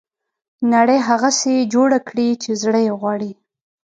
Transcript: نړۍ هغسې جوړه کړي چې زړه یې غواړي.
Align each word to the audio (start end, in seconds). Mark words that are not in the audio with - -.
نړۍ 0.73 0.99
هغسې 1.07 1.55
جوړه 1.73 1.99
کړي 2.07 2.27
چې 2.43 2.51
زړه 2.61 2.79
یې 2.85 2.93
غواړي. 2.99 3.31